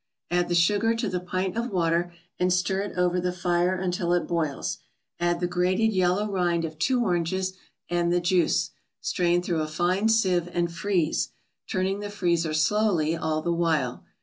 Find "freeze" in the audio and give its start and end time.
10.73-11.29